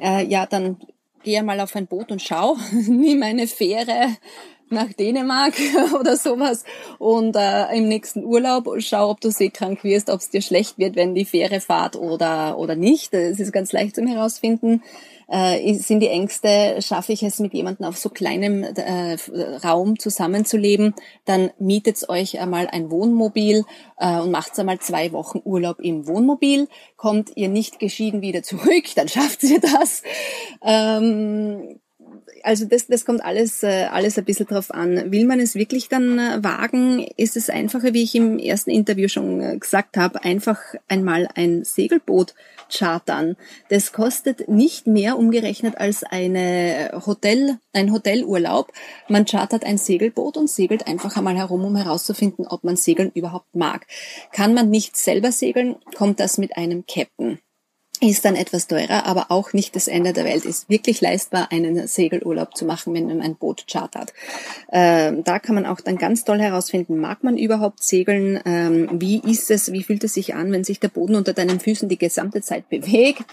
[0.00, 0.78] Äh, ja, dann
[1.22, 4.08] gehe mal auf ein Boot und schau, nimm eine Fähre
[4.70, 5.54] nach Dänemark
[5.98, 6.64] oder sowas
[6.98, 10.96] und äh, im nächsten Urlaub schau, ob du seekrank wirst, ob es dir schlecht wird,
[10.96, 13.14] wenn die Fähre fahrt oder oder nicht.
[13.14, 14.82] Es ist ganz leicht zum herausfinden
[15.30, 19.16] äh, sind die Ängste, schaffe ich es mit jemandem auf so kleinem äh,
[19.64, 23.64] Raum zusammenzuleben, dann mietet euch einmal ein Wohnmobil
[23.98, 26.68] äh, und macht einmal zwei Wochen Urlaub im Wohnmobil.
[26.96, 30.02] Kommt ihr nicht geschieden wieder zurück, dann schafft ihr das.
[30.62, 31.80] Ähm,
[32.42, 35.10] also das, das kommt alles, äh, alles ein bisschen drauf an.
[35.10, 39.08] Will man es wirklich dann äh, wagen, ist es einfacher, wie ich im ersten Interview
[39.08, 42.34] schon äh, gesagt habe, einfach einmal ein Segelboot
[42.70, 43.36] chartern.
[43.68, 48.72] Das kostet nicht mehr umgerechnet als eine Hotel, ein Hotelurlaub.
[49.08, 53.54] Man chartert ein Segelboot und segelt einfach einmal herum, um herauszufinden, ob man Segeln überhaupt
[53.54, 53.86] mag.
[54.32, 57.38] Kann man nicht selber segeln, kommt das mit einem Captain
[58.00, 60.46] ist dann etwas teurer, aber auch nicht das Ende der Welt.
[60.46, 64.14] Ist wirklich leistbar, einen Segelurlaub zu machen, wenn man ein Boot chartert.
[64.72, 68.40] Ähm, da kann man auch dann ganz toll herausfinden, mag man überhaupt segeln?
[68.46, 71.60] Ähm, wie ist es, wie fühlt es sich an, wenn sich der Boden unter deinen
[71.60, 73.24] Füßen die gesamte Zeit bewegt?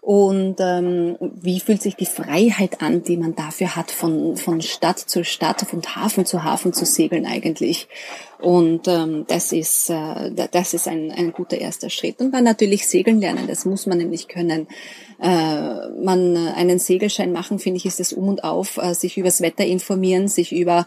[0.00, 4.98] Und ähm, wie fühlt sich die Freiheit an, die man dafür hat, von, von Stadt
[4.98, 7.88] zu Stadt, von Hafen zu Hafen zu segeln eigentlich?
[8.44, 12.20] Und ähm, das ist, äh, das ist ein, ein guter erster Schritt.
[12.20, 14.68] Und dann natürlich segeln lernen, das muss man nämlich können.
[15.20, 19.16] Äh, man äh, einen Segelschein machen, finde ich, ist es um und auf, äh, sich
[19.16, 20.86] übers Wetter informieren, sich über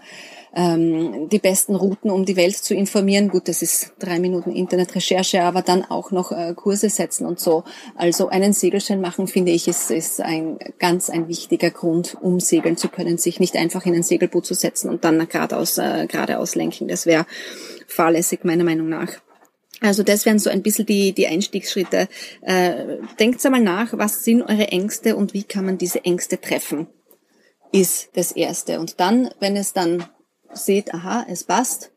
[0.56, 3.30] ähm, die besten Routen, um die Welt zu informieren.
[3.30, 7.64] Gut, das ist drei Minuten Internetrecherche, aber dann auch noch äh, Kurse setzen und so.
[7.96, 12.76] Also einen Segelschein machen, finde ich, ist, ist ein ganz ein wichtiger Grund, um segeln
[12.76, 16.56] zu können, sich nicht einfach in ein Segelboot zu setzen und dann geradeaus, äh, geradeaus
[16.56, 16.88] lenken.
[16.88, 17.26] Das wäre
[17.88, 19.10] fahrlässig meiner Meinung nach.
[19.82, 22.08] Also das wären so ein bisschen die, die Einstiegsschritte.
[22.42, 26.88] Äh, denkt einmal nach, was sind eure Ängste und wie kann man diese Ängste treffen,
[27.72, 28.80] ist das Erste.
[28.80, 30.06] Und dann, wenn es dann
[30.54, 31.92] seht, aha, es passt,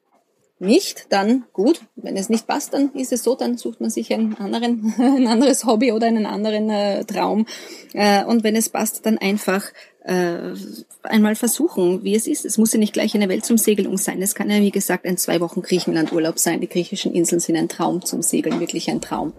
[0.60, 1.80] nicht, dann gut.
[1.96, 5.26] Wenn es nicht passt, dann ist es so, dann sucht man sich einen anderen, ein
[5.26, 7.46] anderes Hobby oder einen anderen äh, Traum.
[7.94, 9.64] Äh, und wenn es passt, dann einfach
[10.04, 10.54] äh,
[11.02, 12.44] einmal versuchen, wie es ist.
[12.44, 14.22] Es muss ja nicht gleich eine Weltumsegelung sein.
[14.22, 16.60] Es kann ja, wie gesagt, ein zwei Wochen Griechenland-Urlaub sein.
[16.60, 19.32] Die griechischen Inseln sind ein Traum zum Segeln, wirklich ein Traum.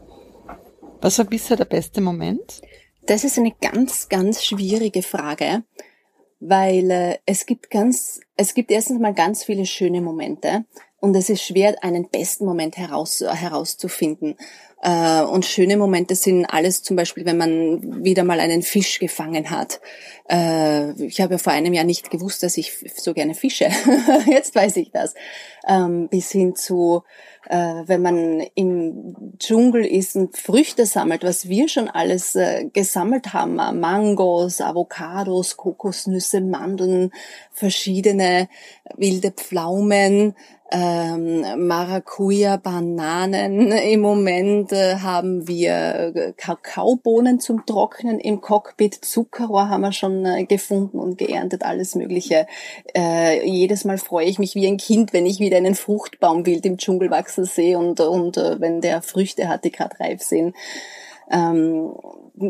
[1.02, 2.62] Was war bisher der beste Moment?
[3.08, 5.64] Das ist eine ganz, ganz schwierige Frage,
[6.40, 10.66] weil äh, es gibt ganz, es gibt erstens mal ganz viele schöne Momente
[11.02, 14.38] und es ist schwer, einen besten Moment heraus, herauszufinden.
[14.84, 19.50] Äh, und schöne Momente sind alles zum Beispiel, wenn man wieder mal einen Fisch gefangen
[19.52, 19.80] hat.
[20.30, 23.70] Äh, ich habe ja vor einem Jahr nicht gewusst, dass ich so gerne fische.
[24.28, 25.14] Jetzt weiß ich das.
[25.68, 27.04] Ähm, bis hin zu,
[27.48, 32.36] äh, wenn man im Dschungel ist und Früchte sammelt, was wir schon alles
[32.74, 33.56] gesammelt haben.
[33.56, 37.12] Mangos, Avocados, Kokosnüsse, Mandeln,
[37.52, 38.50] verschiedene
[38.98, 40.36] wilde Pflaumen,
[40.72, 43.72] ähm, Maracuja, Bananen.
[43.72, 48.96] Im Moment äh, haben wir äh, Kakaobohnen zum Trocknen im Cockpit.
[49.04, 52.48] Zuckerrohr haben wir schon äh, gefunden und geerntet, alles Mögliche.
[52.96, 56.66] Äh, jedes Mal freue ich mich wie ein Kind, wenn ich wieder einen Fruchtbaum wild
[56.66, 60.56] im Dschungel wachsen sehe und, und äh, wenn der Früchte hat, die gerade reif sind.
[61.32, 61.94] Ähm,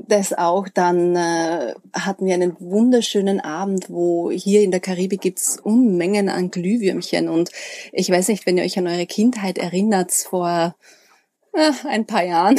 [0.07, 0.67] das auch.
[0.69, 6.51] Dann äh, hatten wir einen wunderschönen Abend, wo hier in der Karibik gibt's Unmengen an
[6.51, 7.29] Glühwürmchen.
[7.29, 7.51] Und
[7.91, 10.75] ich weiß nicht, wenn ihr euch an eure Kindheit erinnert, vor
[11.53, 12.57] äh, ein paar Jahren,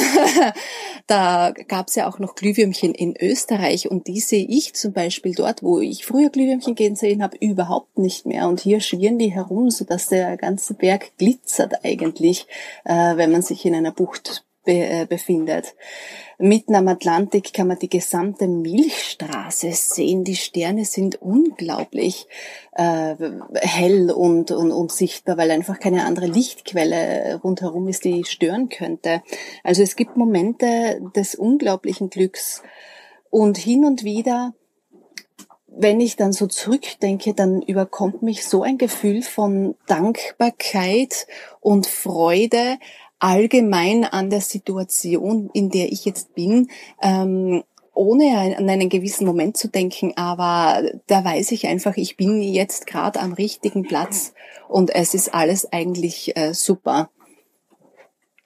[1.07, 5.63] da gab's ja auch noch Glühwürmchen in Österreich und die sehe ich zum Beispiel dort,
[5.63, 8.47] wo ich früher Glühwürmchen gesehen habe, überhaupt nicht mehr.
[8.47, 12.47] Und hier schwirren die herum, so dass der ganze Berg glitzert eigentlich,
[12.85, 15.75] äh, wenn man sich in einer Bucht be äh, befindet.
[16.37, 20.23] Mitten am Atlantik kann man die gesamte Milchstraße sehen.
[20.23, 22.27] Die Sterne sind unglaublich
[22.73, 23.15] äh,
[23.55, 29.21] hell und, und, und sichtbar, weil einfach keine andere Lichtquelle rundherum ist, die stören könnte.
[29.63, 32.63] Also es gibt Momente des unglaublichen Glücks
[33.29, 34.53] und hin und wieder
[35.75, 41.27] wenn ich dann so zurückdenke, dann überkommt mich so ein Gefühl von Dankbarkeit
[41.61, 42.77] und Freude,
[43.23, 46.69] allgemein an der Situation, in der ich jetzt bin,
[47.01, 52.41] ähm, ohne an einen gewissen Moment zu denken, aber da weiß ich einfach, ich bin
[52.41, 54.33] jetzt gerade am richtigen Platz
[54.67, 57.11] und es ist alles eigentlich äh, super.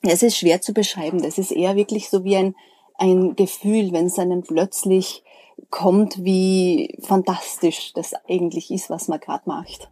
[0.04, 1.24] Es ist schwer zu beschreiben.
[1.24, 2.56] Das ist eher wirklich so wie ein,
[3.00, 5.24] ein Gefühl, wenn es einem plötzlich
[5.72, 9.90] kommt, wie fantastisch das eigentlich ist, was man gerade macht.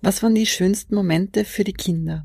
[0.00, 2.24] Was waren die schönsten Momente für die Kinder?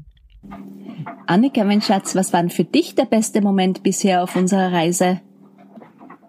[1.27, 5.19] Annika, mein Schatz, was war denn für dich der beste Moment bisher auf unserer Reise?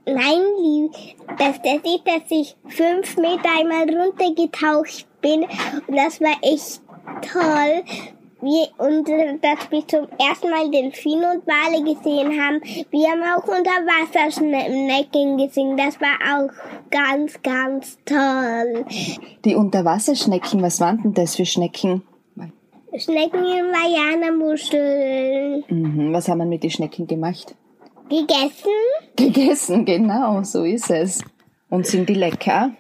[0.07, 0.93] Mein Lieb,
[1.39, 6.83] das Beste ist, dass ich fünf Meter einmal runtergetaucht bin und das war echt
[7.31, 7.85] toll.
[8.41, 12.61] Wir, und dass wir zum ersten Mal Delfine und Wale gesehen haben.
[12.91, 15.77] Wir haben auch Unterwasserschnecken gesehen.
[15.77, 16.51] Das war auch
[16.91, 18.85] ganz, ganz toll.
[19.45, 22.03] Die Unterwasserschnecken, was waren denn das für Schnecken?
[22.97, 25.65] Schnecken in Marianermuscheln.
[25.69, 26.13] Mhm.
[26.13, 27.55] Was haben wir mit den Schnecken gemacht?
[28.09, 28.71] Gegessen?
[29.17, 31.21] Gegessen, genau, so ist es.
[31.69, 32.71] Und sind die lecker?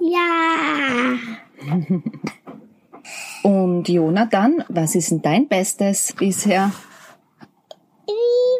[0.00, 1.14] Ja.
[3.44, 6.72] Und Jonathan, was ist denn dein Bestes bisher?
[8.06, 8.14] Wir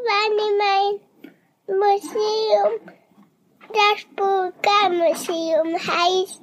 [0.07, 2.94] waren in meinem Museum.
[3.68, 6.42] Das Burgermuseum heißt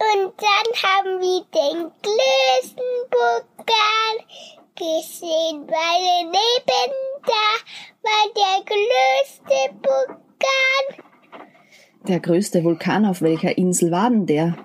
[0.00, 4.14] und dann haben wir den größten Vulkan
[4.76, 6.92] gesehen, weil neben
[7.26, 7.48] da
[8.02, 11.04] war der größte Vulkan.
[12.06, 14.56] Der größte Vulkan, auf welcher Insel war denn der?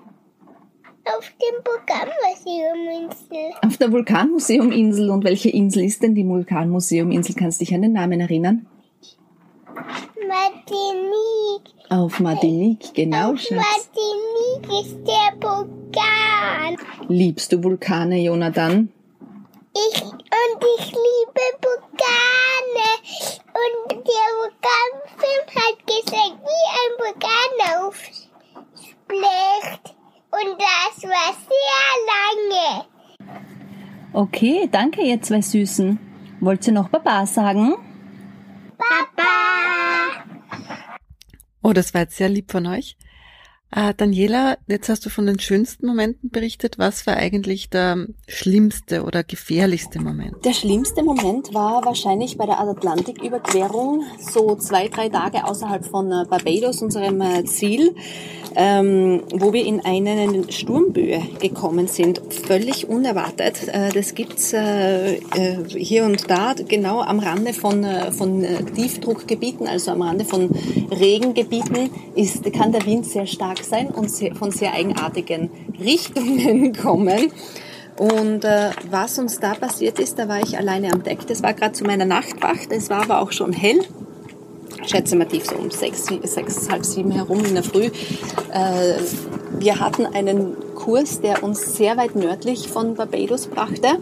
[1.04, 3.52] Auf dem Vulkanmuseuminsel.
[3.62, 5.10] Auf der Vulkanmuseuminsel.
[5.10, 7.34] Und welche Insel ist denn die Vulkanmuseuminsel?
[7.34, 8.66] Kannst du dich an den Namen erinnern?
[10.26, 11.73] Martinique.
[11.90, 13.32] Auf Martinique, genau.
[13.32, 13.50] Auf Schatz.
[13.50, 16.76] Martinique ist der Vulkan.
[17.08, 18.88] Liebst du Vulkane, Jonathan?
[19.74, 22.90] Ich und ich liebe Vulkane.
[23.52, 27.52] Und der Vulkanfilm hat gesagt, wie ein Vulkan
[27.86, 28.24] aufspricht.
[30.30, 32.84] Und das war sehr lange.
[34.12, 35.98] Okay, danke ihr zwei Süßen.
[36.40, 37.74] Wollt ihr noch Baba sagen?
[38.78, 40.33] Papa!
[41.66, 42.94] Oh, das war jetzt sehr lieb von euch.
[43.76, 46.78] Äh, Daniela, jetzt hast du von den schönsten Momenten berichtet.
[46.78, 50.44] Was war eigentlich der schlimmste oder gefährlichste Moment?
[50.44, 56.24] Der schlimmste Moment war wahrscheinlich bei der Atlantiküberquerung, so zwei, drei Tage außerhalb von äh,
[56.30, 57.96] Barbados, unserem äh, Ziel,
[58.54, 62.20] ähm, wo wir in eine Sturmböe gekommen sind.
[62.32, 63.66] Völlig unerwartet.
[63.66, 69.90] Äh, das gibt's äh, äh, hier und da, genau am Rande von, von Tiefdruckgebieten, also
[69.90, 70.48] am Rande von
[70.92, 77.32] Regengebieten, ist, kann der Wind sehr stark sein und von sehr eigenartigen Richtungen kommen.
[77.96, 81.26] Und äh, was uns da passiert ist, da war ich alleine am Deck.
[81.28, 82.70] Das war gerade zu meiner Nachtwacht.
[82.70, 83.80] Es war aber auch schon hell.
[84.84, 87.84] Schätze mal tief so um sechs, sechs, halb sieben herum in der Früh.
[88.52, 88.94] Äh,
[89.58, 93.98] wir hatten einen Kurs, der uns sehr weit nördlich von Barbados brachte.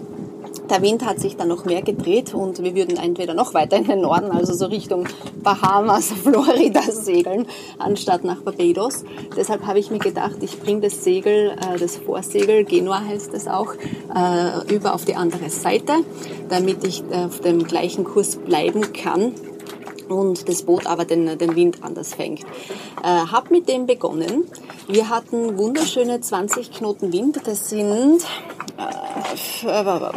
[0.71, 3.85] Der Wind hat sich dann noch mehr gedreht und wir würden entweder noch weiter in
[3.85, 5.07] den Norden, also so Richtung
[5.43, 7.47] Bahamas, Florida segeln,
[7.79, 9.05] anstatt nach Barbados.
[9.37, 13.49] Deshalb habe ich mir gedacht, ich bringe das Segel, äh, das Vorsegel, Genua heißt es
[13.49, 15.93] auch, äh, über auf die andere Seite,
[16.49, 19.33] damit ich auf dem gleichen Kurs bleiben kann
[20.09, 22.43] und das Boot aber den, den Wind anders fängt.
[23.03, 24.45] Äh, hab mit dem begonnen.
[24.89, 27.41] Wir hatten wunderschöne 20 Knoten Wind.
[27.45, 28.23] Das sind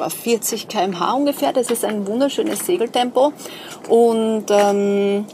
[0.10, 1.54] 40 km/h ungefähr.
[1.54, 3.34] Das ist ein wunderschönes Segeltempo.
[3.90, 5.26] Und ähm,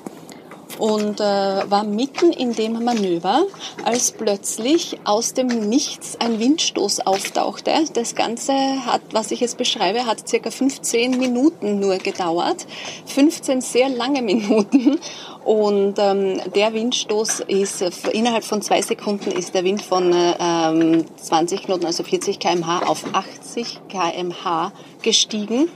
[0.80, 3.44] und äh, war mitten in dem Manöver,
[3.84, 7.72] als plötzlich aus dem Nichts ein Windstoß auftauchte.
[7.94, 8.54] Das Ganze
[8.86, 12.66] hat, was ich jetzt beschreibe, hat circa 15 Minuten nur gedauert.
[13.06, 15.00] 15 sehr lange Minuten.
[15.44, 21.64] Und ähm, der Windstoß ist, innerhalb von zwei Sekunden ist der Wind von ähm, 20
[21.64, 25.68] Knoten, also 40 kmh auf 80 kmh gestiegen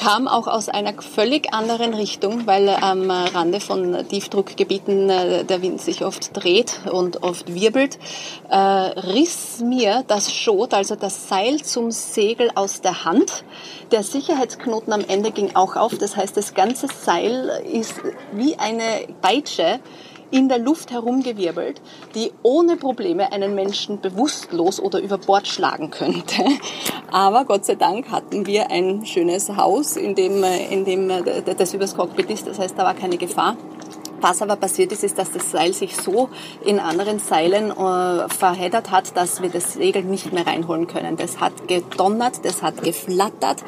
[0.00, 5.78] kam auch aus einer völlig anderen Richtung, weil am Rande von Tiefdruckgebieten äh, der Wind
[5.78, 7.98] sich oft dreht und oft wirbelt,
[8.48, 13.44] äh, riss mir das Schot, also das Seil zum Segel aus der Hand.
[13.92, 17.96] Der Sicherheitsknoten am Ende ging auch auf, das heißt, das ganze Seil ist
[18.32, 19.80] wie eine Peitsche
[20.30, 21.80] in der Luft herumgewirbelt,
[22.14, 26.44] die ohne Probleme einen Menschen bewusstlos oder über Bord schlagen könnte.
[27.10, 31.08] Aber Gott sei Dank hatten wir ein schönes Haus, in dem, in dem
[31.56, 32.46] das übers Cockpit ist.
[32.46, 33.56] Das heißt, da war keine Gefahr.
[34.20, 36.28] Was aber passiert ist, ist, dass das Seil sich so
[36.64, 41.16] in anderen Seilen äh, verheddert hat, dass wir das Segel nicht mehr reinholen können.
[41.16, 43.62] Das hat gedonnert, das hat geflattert.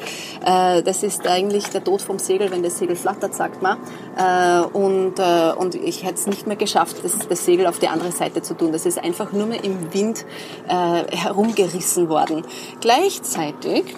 [0.45, 3.77] Äh, das ist eigentlich der Tod vom Segel, wenn das Segel flattert, sagt man.
[4.17, 7.87] Äh, und, äh, und ich hätte es nicht mehr geschafft, das, das, Segel auf die
[7.87, 8.71] andere Seite zu tun.
[8.71, 10.25] Das ist einfach nur mehr im Wind
[10.67, 12.45] äh, herumgerissen worden.
[12.79, 13.95] Gleichzeitig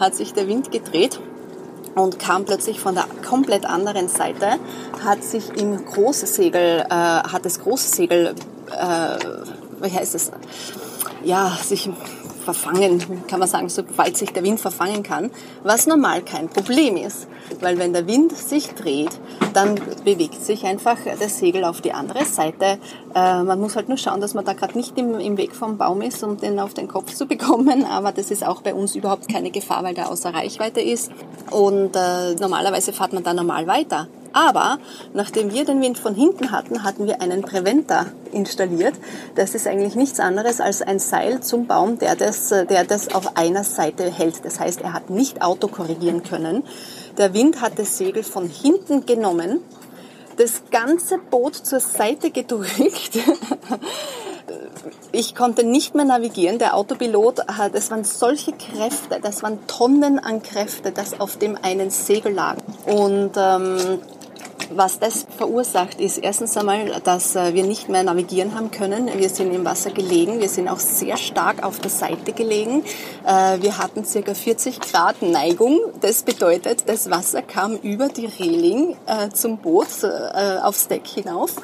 [0.00, 1.20] hat sich der Wind gedreht
[1.98, 4.58] und kam plötzlich von der komplett anderen Seite,
[5.04, 8.34] hat sich im Großsegel, äh, hat das Großsegel,
[8.70, 9.18] äh,
[9.80, 10.30] wie heißt es,
[11.24, 11.90] ja, sich
[12.54, 15.30] verfangen, kann man sagen, sobald sich der Wind verfangen kann,
[15.64, 17.28] was normal kein Problem ist.
[17.60, 19.20] Weil wenn der Wind sich dreht,
[19.52, 22.78] dann bewegt sich einfach das Segel auf die andere Seite.
[23.14, 25.76] Äh, man muss halt nur schauen, dass man da gerade nicht im, im Weg vom
[25.76, 27.84] Baum ist, um den auf den Kopf zu bekommen.
[27.84, 31.12] Aber das ist auch bei uns überhaupt keine Gefahr, weil der außer Reichweite ist.
[31.50, 34.08] Und äh, normalerweise fährt man da normal weiter.
[34.32, 34.78] Aber
[35.14, 38.94] nachdem wir den Wind von hinten hatten, hatten wir einen Preventer installiert.
[39.34, 43.36] Das ist eigentlich nichts anderes als ein Seil zum Baum, der das, der das auf
[43.36, 44.44] einer Seite hält.
[44.44, 46.64] Das heißt, er hat nicht autokorrigieren können.
[47.16, 49.60] Der Wind hat das Segel von hinten genommen,
[50.36, 53.18] das ganze Boot zur Seite gedrückt.
[55.10, 56.58] Ich konnte nicht mehr navigieren.
[56.58, 57.40] Der Autopilot,
[57.72, 62.56] das waren solche Kräfte, das waren Tonnen an Kräfte, das auf dem einen Segel lag.
[62.86, 63.98] Und ähm,
[64.74, 69.08] was das verursacht, ist erstens einmal, dass äh, wir nicht mehr navigieren haben können.
[69.16, 70.40] Wir sind im Wasser gelegen.
[70.40, 72.84] Wir sind auch sehr stark auf der Seite gelegen.
[73.26, 75.78] Äh, wir hatten circa 40 Grad Neigung.
[76.00, 79.88] Das bedeutet, das Wasser kam über die Reling äh, zum Boot
[80.62, 81.54] aufs Deck hinauf.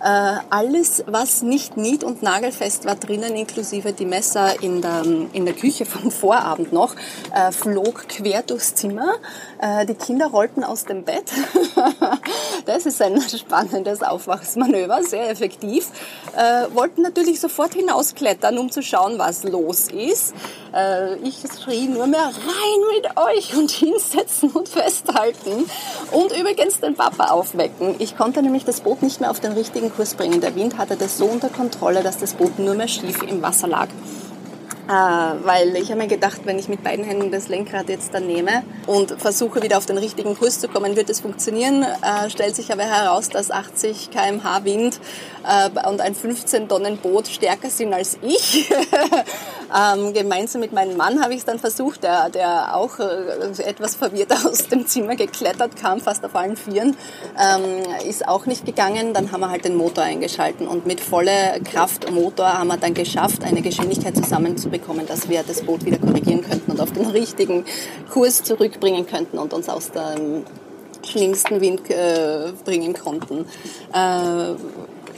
[0.00, 5.54] Alles, was nicht nied- und nagelfest war drinnen, inklusive die Messer in der, in der
[5.54, 6.94] Küche vom Vorabend noch,
[7.50, 9.14] flog quer durchs Zimmer.
[9.88, 11.32] Die Kinder rollten aus dem Bett.
[12.64, 15.88] Das ist ein spannendes Aufwachsmanöver, sehr effektiv.
[16.36, 20.34] Äh, wollten natürlich sofort hinausklettern, um zu schauen, was los ist.
[20.74, 25.68] Äh, ich schrie nur mehr rein mit euch und hinsetzen und festhalten.
[26.10, 27.96] Und übrigens den Papa aufwecken.
[27.98, 30.40] Ich konnte nämlich das Boot nicht mehr auf den richtigen Kurs bringen.
[30.40, 33.68] Der Wind hatte das so unter Kontrolle, dass das Boot nur mehr schief im Wasser
[33.68, 33.88] lag.
[34.88, 38.26] Äh, weil ich habe mir gedacht, wenn ich mit beiden Händen das Lenkrad jetzt dann
[38.26, 41.82] nehme und versuche wieder auf den richtigen Kurs zu kommen, wird es funktionieren.
[41.82, 45.00] Äh, stellt sich aber heraus, dass 80 kmh Wind
[45.44, 48.70] äh, und ein 15 Tonnen Boot stärker sind als ich.
[49.74, 53.96] ähm, gemeinsam mit meinem Mann habe ich es dann versucht, der, der auch äh, etwas
[53.96, 56.96] verwirrt aus dem Zimmer geklettert kam, fast auf allen Vieren,
[57.38, 59.14] ähm, ist auch nicht gegangen.
[59.14, 62.94] Dann haben wir halt den Motor eingeschalten und mit voller Kraft Motor haben wir dann
[62.94, 67.06] geschafft, eine Geschwindigkeit zusammenzubringen bekommen, dass wir das Boot wieder korrigieren könnten und auf den
[67.06, 67.64] richtigen
[68.10, 70.44] Kurs zurückbringen könnten und uns aus dem
[71.04, 73.46] schlimmsten Wind äh, bringen konnten.
[73.92, 74.54] Äh,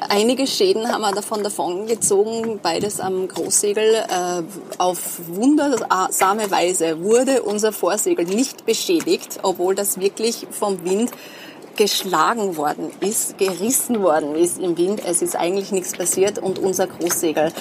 [0.08, 3.94] einige Schäden haben wir davon davon gezogen, beides am Großsegel.
[3.94, 4.42] Äh,
[4.78, 11.10] auf wundersame Weise wurde unser Vorsegel nicht beschädigt, obwohl das wirklich vom Wind
[11.76, 15.00] geschlagen worden ist, gerissen worden ist im Wind.
[15.06, 17.52] Es ist eigentlich nichts passiert und unser Großsegel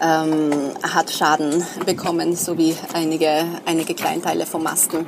[0.00, 0.50] ähm,
[0.82, 5.06] hat Schaden bekommen, sowie einige, einige Kleinteile vom Masten.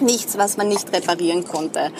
[0.00, 1.90] Nichts, was man nicht reparieren konnte.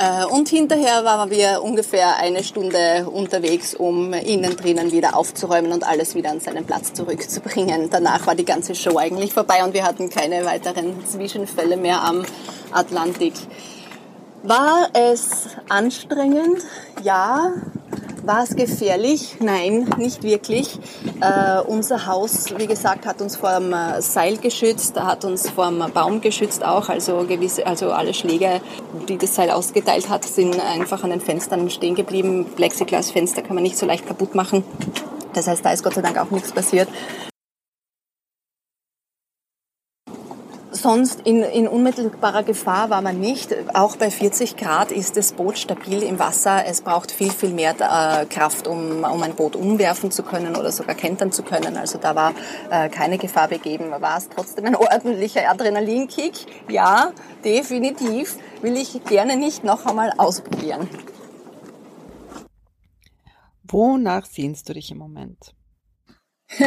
[0.00, 5.86] Äh, und hinterher waren wir ungefähr eine Stunde unterwegs, um innen drinnen wieder aufzuräumen und
[5.86, 7.90] alles wieder an seinen Platz zurückzubringen.
[7.90, 12.24] Danach war die ganze Show eigentlich vorbei und wir hatten keine weiteren Zwischenfälle mehr am
[12.72, 13.34] Atlantik.
[14.42, 16.62] War es anstrengend?
[17.02, 17.52] Ja.
[18.24, 19.36] War es gefährlich?
[19.40, 20.78] Nein, nicht wirklich.
[21.20, 25.70] Äh, unser Haus, wie gesagt, hat uns vor dem äh, Seil geschützt, hat uns vor
[25.70, 26.88] dem Baum geschützt auch.
[26.88, 28.60] Also gewisse, also alle Schläge,
[29.08, 32.46] die das Seil ausgeteilt hat, sind einfach an den Fenstern stehen geblieben.
[32.56, 34.64] Plexiglasfenster kann man nicht so leicht kaputt machen.
[35.32, 36.88] Das heißt, da ist Gott sei Dank auch nichts passiert.
[40.80, 43.54] Sonst in, in unmittelbarer Gefahr war man nicht.
[43.74, 46.64] Auch bei 40 Grad ist das Boot stabil im Wasser.
[46.64, 50.72] Es braucht viel, viel mehr äh, Kraft, um, um ein Boot umwerfen zu können oder
[50.72, 51.76] sogar kentern zu können.
[51.76, 52.32] Also da war
[52.70, 53.90] äh, keine Gefahr begeben.
[53.90, 56.46] War es trotzdem ein ordentlicher Adrenalinkick?
[56.70, 57.12] Ja,
[57.44, 58.38] definitiv.
[58.62, 60.88] Will ich gerne nicht noch einmal ausprobieren.
[63.64, 65.54] Wonach sehnst du dich im Moment?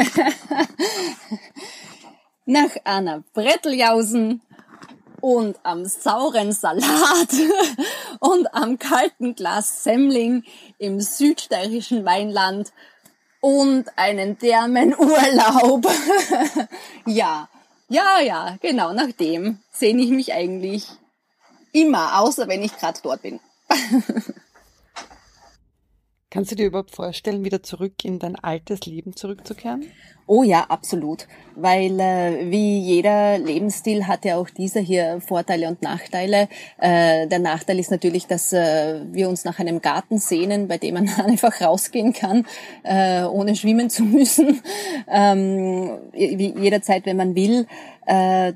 [2.46, 4.42] nach einer Bretteljausen
[5.22, 6.84] und am sauren Salat
[8.20, 10.44] und am kalten Glas Semmling
[10.80, 12.74] im südsteirischen Weinland
[13.40, 15.86] und einen dermen Urlaub.
[17.06, 17.48] ja,
[17.88, 20.88] ja, ja, genau nach dem sehne ich mich eigentlich
[21.72, 23.40] immer, außer wenn ich gerade dort bin.
[26.34, 29.86] Kannst du dir überhaupt vorstellen, wieder zurück in dein altes Leben zurückzukehren?
[30.26, 31.28] Oh ja, absolut.
[31.56, 36.48] Weil äh, wie jeder Lebensstil hat ja auch dieser hier Vorteile und Nachteile.
[36.80, 40.96] Äh, der Nachteil ist natürlich, dass äh, wir uns nach einem Garten sehnen, bei dem
[40.96, 42.48] man einfach rausgehen kann,
[42.82, 44.62] äh, ohne schwimmen zu müssen.
[45.08, 47.68] Ähm, jederzeit, wenn man will.
[48.06, 48.54] Äh,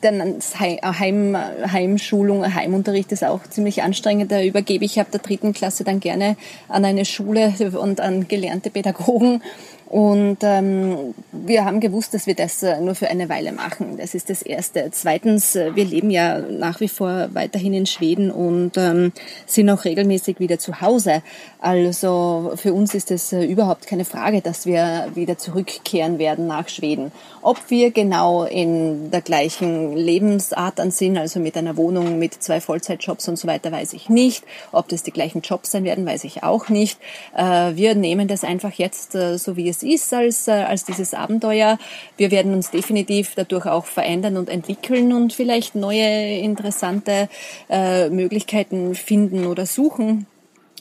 [0.00, 4.30] dann Heim, Heimschulung, Heimunterricht ist auch ziemlich anstrengend.
[4.30, 6.36] Da übergebe ich ab der dritten Klasse dann gerne
[6.68, 9.42] an eine Schule und an gelernte Pädagogen.
[9.86, 11.14] Und ähm,
[11.46, 13.96] wir haben gewusst, dass wir das äh, nur für eine Weile machen.
[13.96, 14.88] Das ist das Erste.
[14.90, 19.12] Zweitens, äh, wir leben ja nach wie vor weiterhin in Schweden und ähm,
[19.46, 21.22] sind auch regelmäßig wieder zu Hause.
[21.58, 26.68] Also für uns ist es äh, überhaupt keine Frage, dass wir wieder zurückkehren werden nach
[26.68, 27.12] Schweden.
[27.42, 32.60] Ob wir genau in der gleichen Lebensart an sind, also mit einer Wohnung mit zwei
[32.60, 34.44] Vollzeitjobs und so weiter, weiß ich nicht.
[34.72, 36.98] Ob das die gleichen Jobs sein werden, weiß ich auch nicht.
[37.36, 41.14] Äh, wir nehmen das einfach jetzt äh, so, wie es ist, als, äh, als dieses
[41.36, 41.78] Abenteuer.
[42.16, 47.28] Wir werden uns definitiv dadurch auch verändern und entwickeln und vielleicht neue interessante
[47.68, 50.26] Möglichkeiten finden oder suchen.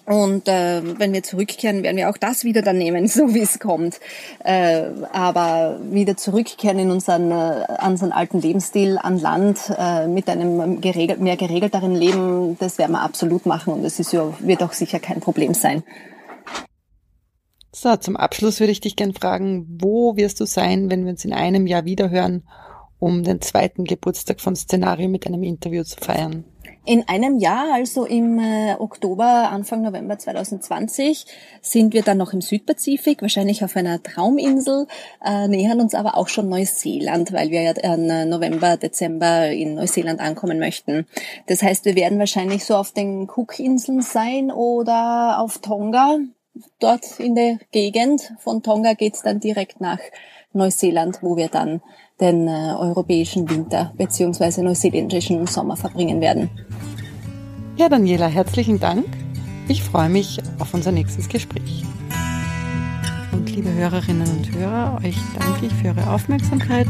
[0.06, 3.60] Und äh, wenn wir zurückkehren, werden wir auch das wieder dann nehmen, so wie es
[3.60, 4.00] kommt.
[4.44, 10.80] Äh, aber wieder zurückkehren in unseren, äh, unseren alten Lebensstil an Land äh, mit einem
[10.80, 15.00] geregelt, mehr geregelteren Leben, das werden wir absolut machen und es ja, wird auch sicher
[15.00, 15.84] kein Problem sein.
[17.78, 21.26] So, zum Abschluss würde ich dich gern fragen, wo wirst du sein, wenn wir uns
[21.26, 22.44] in einem Jahr wiederhören,
[23.00, 26.46] um den zweiten Geburtstag von Szenario mit einem Interview zu feiern?
[26.86, 31.26] In einem Jahr, also im äh, Oktober, Anfang November 2020,
[31.62, 34.88] sind wir dann noch im Südpazifik, wahrscheinlich auf einer Trauminsel,
[35.26, 40.22] äh, nähern uns aber auch schon Neuseeland, weil wir ja äh, November, Dezember in Neuseeland
[40.22, 41.08] ankommen möchten.
[41.48, 46.20] Das heißt, wir werden wahrscheinlich so auf den Cookinseln sein oder auf Tonga,
[46.80, 48.34] dort in der Gegend.
[48.40, 50.00] Von Tonga geht's dann direkt nach
[50.54, 51.82] Neuseeland, wo wir dann
[52.20, 54.62] den äh, europäischen Winter bzw.
[54.62, 56.50] neuseeländischen Sommer verbringen werden.
[57.78, 59.06] Ja, Daniela, herzlichen Dank.
[59.68, 61.84] Ich freue mich auf unser nächstes Gespräch.
[63.34, 66.88] Und liebe Hörerinnen und Hörer, euch danke ich für eure Aufmerksamkeit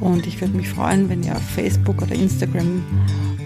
[0.00, 2.84] und ich würde mich freuen, wenn ihr auf Facebook oder Instagram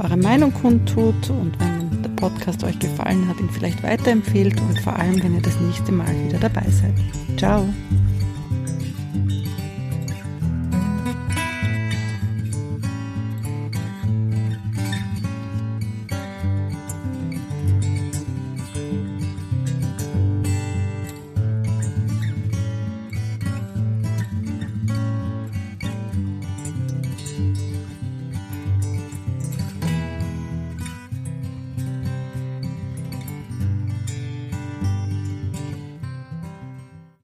[0.02, 1.56] eure Meinung kundtut und
[2.02, 5.92] der Podcast euch gefallen hat, ihn vielleicht weiterempfehlt und vor allem, wenn ihr das nächste
[5.92, 6.94] Mal wieder dabei seid.
[7.36, 7.66] Ciao!